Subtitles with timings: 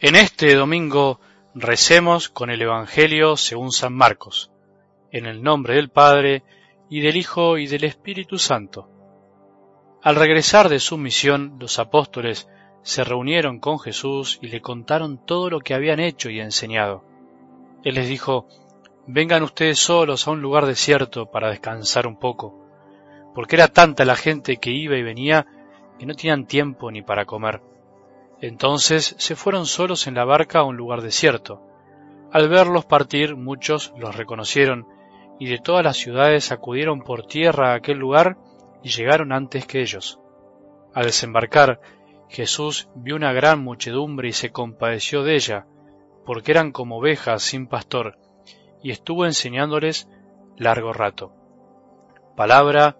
[0.00, 1.18] En este domingo
[1.56, 4.52] recemos con el Evangelio según San Marcos,
[5.10, 6.44] en el nombre del Padre,
[6.88, 8.88] y del Hijo, y del Espíritu Santo.
[10.00, 12.48] Al regresar de su misión, los apóstoles
[12.82, 17.02] se reunieron con Jesús y le contaron todo lo que habían hecho y enseñado.
[17.82, 18.46] Él les dijo,
[19.08, 22.64] Vengan ustedes solos a un lugar desierto para descansar un poco,
[23.34, 25.44] porque era tanta la gente que iba y venía
[25.98, 27.60] que no tenían tiempo ni para comer.
[28.40, 31.62] Entonces se fueron solos en la barca a un lugar desierto.
[32.30, 34.86] Al verlos partir, muchos los reconocieron,
[35.40, 38.36] y de todas las ciudades acudieron por tierra a aquel lugar
[38.82, 40.20] y llegaron antes que ellos.
[40.94, 41.80] Al desembarcar,
[42.28, 45.66] Jesús vio una gran muchedumbre y se compadeció de ella,
[46.26, 48.18] porque eran como ovejas sin pastor,
[48.82, 50.08] y estuvo enseñándoles
[50.56, 51.32] largo rato.
[52.36, 52.98] Palabra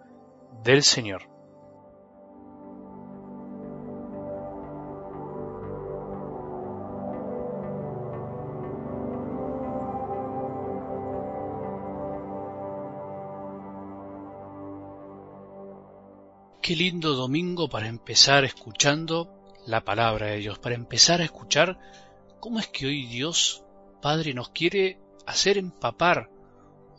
[0.64, 1.37] del Señor.
[16.68, 19.32] Qué lindo domingo para empezar escuchando
[19.64, 21.78] la palabra de Dios, para empezar a escuchar
[22.40, 23.64] cómo es que hoy Dios
[24.02, 26.30] Padre nos quiere hacer empapar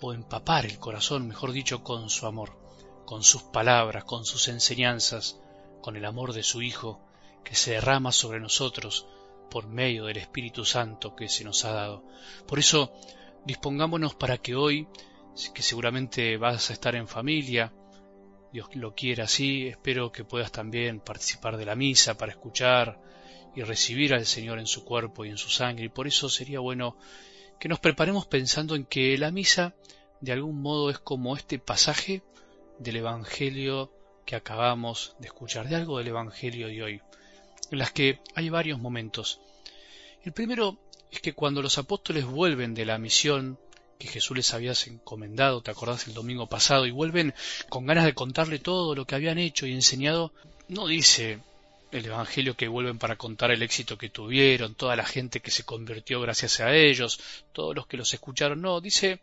[0.01, 2.57] o empapar el corazón, mejor dicho, con su amor,
[3.05, 5.39] con sus palabras, con sus enseñanzas,
[5.83, 6.99] con el amor de su Hijo
[7.43, 9.05] que se derrama sobre nosotros
[9.51, 12.03] por medio del Espíritu Santo que se nos ha dado.
[12.47, 12.91] Por eso,
[13.45, 14.87] dispongámonos para que hoy,
[15.53, 17.71] que seguramente vas a estar en familia,
[18.51, 22.99] Dios lo quiera así, espero que puedas también participar de la misa para escuchar
[23.55, 25.85] y recibir al Señor en su cuerpo y en su sangre.
[25.85, 26.97] Y por eso sería bueno
[27.59, 29.75] que nos preparemos pensando en que la misa
[30.21, 32.23] de algún modo es como este pasaje
[32.79, 33.91] del Evangelio
[34.25, 37.01] que acabamos de escuchar, de algo del Evangelio de hoy,
[37.71, 39.41] en las que hay varios momentos.
[40.23, 40.77] El primero
[41.11, 43.59] es que cuando los apóstoles vuelven de la misión
[43.99, 47.35] que Jesús les había encomendado, te acordás el domingo pasado, y vuelven
[47.67, 50.31] con ganas de contarle todo lo que habían hecho y enseñado,
[50.69, 51.39] no dice
[51.91, 55.65] el Evangelio que vuelven para contar el éxito que tuvieron, toda la gente que se
[55.65, 57.19] convirtió gracias a ellos,
[57.51, 59.19] todos los que los escucharon, no, dice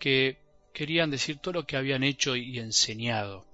[0.00, 0.38] que
[0.72, 3.46] querían decir todo lo que habían hecho y enseñado.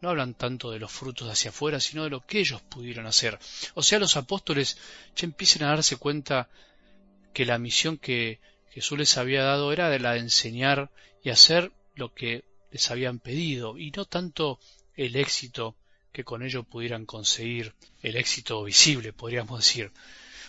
[0.00, 3.40] No hablan tanto de los frutos hacia afuera, sino de lo que ellos pudieron hacer.
[3.74, 4.78] O sea, los apóstoles
[5.16, 6.48] ya empiezan a darse cuenta
[7.32, 8.38] que la misión que
[8.76, 10.90] Jesús les había dado era de la enseñar
[11.24, 14.58] y hacer lo que les habían pedido, y no tanto
[14.94, 15.76] el éxito
[16.12, 17.72] que con ello pudieran conseguir,
[18.02, 19.92] el éxito visible, podríamos decir.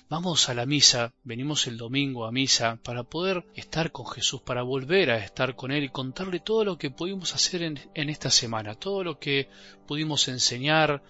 [0.10, 4.62] Vamos a la misa, venimos el domingo a misa para poder estar con Jesús, para
[4.62, 8.30] volver a estar con Él y contarle todo lo que pudimos hacer en, en esta
[8.30, 9.48] semana, todo lo que
[9.88, 11.02] pudimos enseñar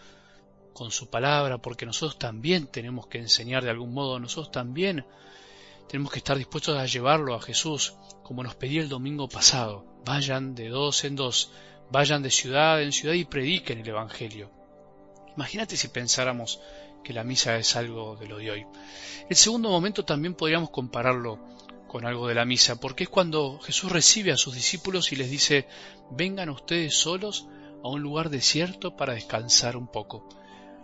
[0.72, 5.04] con su palabra, porque nosotros también tenemos que enseñar de algún modo, nosotros también
[5.88, 9.86] tenemos que estar dispuestos a llevarlo a Jesús, como nos pedía el domingo pasado.
[10.06, 11.52] Vayan de dos en dos,
[11.92, 14.52] vayan de ciudad en ciudad y prediquen el Evangelio.
[15.36, 16.60] Imagínate si pensáramos
[17.04, 18.66] que la misa es algo de lo de hoy.
[19.30, 21.40] El segundo momento también podríamos compararlo
[21.88, 25.30] con algo de la misa, porque es cuando Jesús recibe a sus discípulos y les
[25.30, 25.68] dice,
[26.12, 27.48] vengan ustedes solos
[27.84, 30.28] a un lugar desierto para descansar un poco.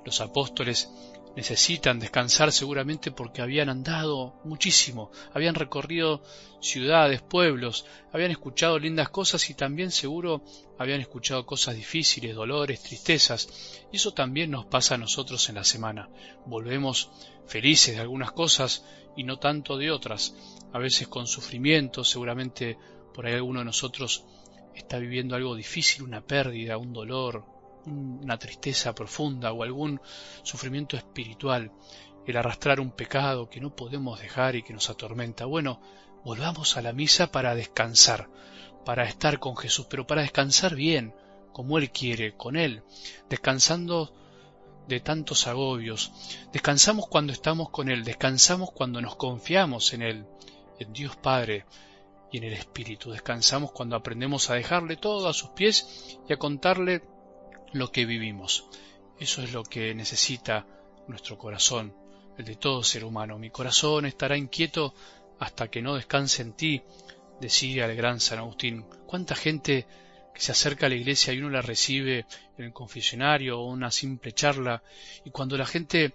[0.05, 0.89] Los apóstoles
[1.35, 6.21] necesitan descansar seguramente porque habían andado muchísimo, habían recorrido
[6.61, 10.43] ciudades, pueblos, habían escuchado lindas cosas y también seguro
[10.77, 13.81] habían escuchado cosas difíciles, dolores, tristezas.
[13.91, 16.09] Y eso también nos pasa a nosotros en la semana.
[16.45, 17.09] Volvemos
[17.47, 20.35] felices de algunas cosas y no tanto de otras,
[20.71, 22.77] a veces con sufrimiento, seguramente
[23.13, 24.25] por ahí alguno de nosotros
[24.75, 27.45] está viviendo algo difícil, una pérdida, un dolor,
[27.85, 29.99] una tristeza profunda o algún
[30.43, 31.71] sufrimiento espiritual,
[32.25, 35.45] el arrastrar un pecado que no podemos dejar y que nos atormenta.
[35.45, 35.81] Bueno,
[36.23, 38.29] volvamos a la misa para descansar,
[38.85, 41.13] para estar con Jesús, pero para descansar bien,
[41.51, 42.83] como Él quiere, con Él,
[43.29, 44.13] descansando
[44.87, 46.11] de tantos agobios.
[46.51, 50.25] Descansamos cuando estamos con Él, descansamos cuando nos confiamos en Él,
[50.79, 51.65] en Dios Padre
[52.31, 53.11] y en el Espíritu.
[53.11, 57.03] Descansamos cuando aprendemos a dejarle todo a sus pies y a contarle
[57.73, 58.65] lo que vivimos.
[59.19, 60.65] Eso es lo que necesita
[61.07, 61.95] nuestro corazón,
[62.37, 63.37] el de todo ser humano.
[63.37, 64.93] Mi corazón estará inquieto
[65.39, 66.81] hasta que no descanse en ti,
[67.41, 68.85] decía el gran San Agustín.
[69.05, 69.85] ¿Cuánta gente
[70.33, 72.25] que se acerca a la iglesia y uno la recibe
[72.57, 74.81] en el confesionario o una simple charla
[75.25, 76.13] y cuando la gente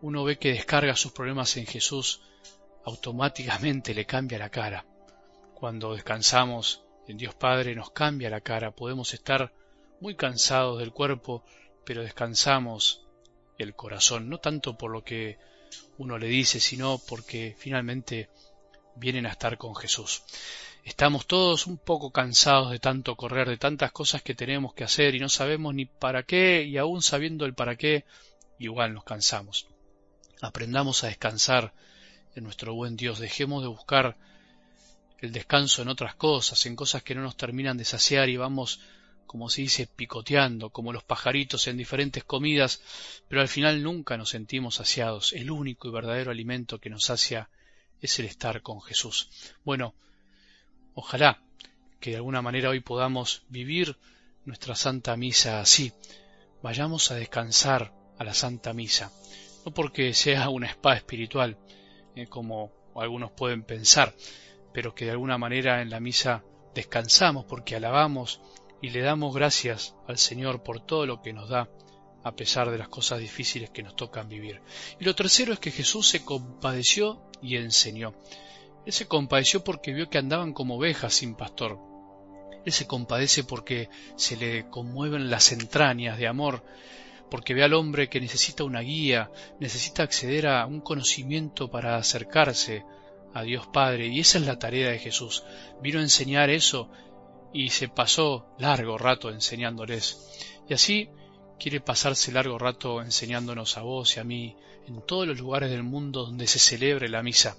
[0.00, 2.20] uno ve que descarga sus problemas en Jesús,
[2.84, 4.84] automáticamente le cambia la cara.
[5.54, 9.52] Cuando descansamos en Dios Padre nos cambia la cara, podemos estar
[10.00, 11.44] muy cansados del cuerpo,
[11.84, 13.02] pero descansamos
[13.58, 15.38] el corazón, no tanto por lo que
[15.98, 18.28] uno le dice, sino porque finalmente
[18.96, 20.22] vienen a estar con Jesús.
[20.84, 25.14] Estamos todos un poco cansados de tanto correr, de tantas cosas que tenemos que hacer
[25.14, 28.04] y no sabemos ni para qué y aún sabiendo el para qué,
[28.58, 29.66] igual nos cansamos.
[30.42, 31.72] Aprendamos a descansar
[32.34, 34.16] en nuestro buen Dios, dejemos de buscar
[35.20, 38.80] el descanso en otras cosas, en cosas que no nos terminan de saciar y vamos,
[39.26, 42.80] como se dice, picoteando, como los pajaritos en diferentes comidas,
[43.28, 45.32] pero al final nunca nos sentimos saciados.
[45.32, 47.50] El único y verdadero alimento que nos sacia
[48.00, 49.30] es el estar con Jesús.
[49.64, 49.94] Bueno,
[50.94, 51.42] Ojalá
[51.98, 53.96] que de alguna manera hoy podamos vivir
[54.44, 55.92] nuestra Santa Misa así.
[56.62, 59.10] Vayamos a descansar a la Santa Misa,
[59.66, 61.58] no porque sea una espada espiritual,
[62.14, 64.14] eh, como algunos pueden pensar,
[64.72, 66.44] pero que de alguna manera en la misa
[66.74, 68.40] descansamos porque alabamos
[68.84, 71.70] y le damos gracias al Señor por todo lo que nos da,
[72.22, 74.60] a pesar de las cosas difíciles que nos tocan vivir.
[75.00, 78.12] Y lo tercero es que Jesús se compadeció y enseñó.
[78.84, 81.78] Él se compadeció porque vio que andaban como ovejas sin pastor.
[82.66, 86.62] Él se compadece porque se le conmueven las entrañas de amor,
[87.30, 89.30] porque ve al hombre que necesita una guía,
[89.60, 92.84] necesita acceder a un conocimiento para acercarse
[93.32, 95.42] a Dios Padre, y esa es la tarea de Jesús.
[95.80, 96.90] Vino a enseñar eso
[97.54, 100.18] y se pasó largo rato enseñándoles.
[100.68, 101.08] Y así
[101.58, 104.56] quiere pasarse largo rato enseñándonos a vos y a mí
[104.86, 107.56] en todos los lugares del mundo donde se celebre la misa.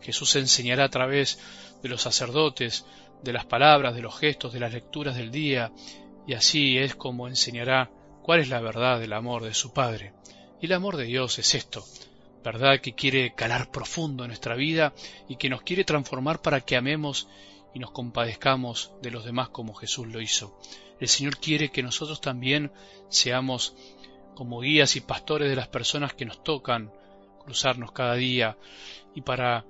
[0.00, 1.40] Jesús enseñará a través
[1.82, 2.86] de los sacerdotes,
[3.22, 5.72] de las palabras, de los gestos, de las lecturas del día,
[6.26, 7.90] y así es como enseñará
[8.22, 10.14] cuál es la verdad del amor de su Padre.
[10.60, 11.84] Y el amor de Dios es esto,
[12.44, 14.92] verdad que quiere calar profundo en nuestra vida
[15.28, 17.26] y que nos quiere transformar para que amemos
[17.74, 20.58] y nos compadezcamos de los demás como Jesús lo hizo.
[21.00, 22.72] El Señor quiere que nosotros también
[23.08, 23.74] seamos
[24.34, 26.92] como guías y pastores de las personas que nos tocan
[27.44, 28.56] cruzarnos cada día
[29.14, 29.64] y para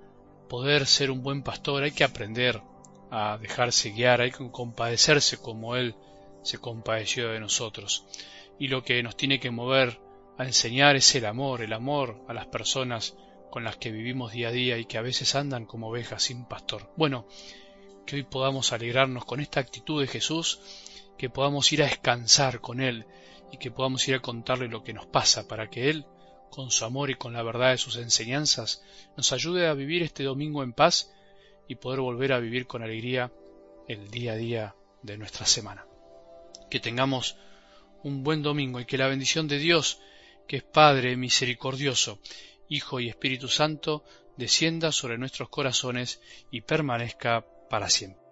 [0.49, 2.63] poder ser un buen pastor hay que aprender
[3.11, 5.95] a dejarse guiar, hay que compadecerse como Él
[6.43, 8.07] se compadeció de nosotros.
[8.59, 10.01] Y lo que nos tiene que mover
[10.37, 13.17] a enseñar es el amor, el amor a las personas
[13.51, 16.45] con las que vivimos día a día y que a veces andan como ovejas sin
[16.45, 16.91] pastor.
[16.97, 17.27] Bueno,
[18.05, 20.61] que hoy podamos alegrarnos con esta actitud de Jesús,
[21.19, 23.07] que podamos ir a descansar con Él
[23.53, 26.07] y que podamos ir a contarle lo que nos pasa para que Él
[26.55, 28.85] con su amor y con la verdad de sus enseñanzas,
[29.17, 31.13] nos ayude a vivir este domingo en paz
[31.67, 33.33] y poder volver a vivir con alegría
[33.89, 35.85] el día a día de nuestra semana.
[36.71, 37.37] Que tengamos
[38.05, 39.99] un buen domingo y que la bendición de Dios,
[40.47, 42.21] que es Padre misericordioso,
[42.69, 44.05] Hijo y Espíritu Santo,
[44.37, 46.21] descienda sobre nuestros corazones
[46.53, 48.24] y permanezca para siempre.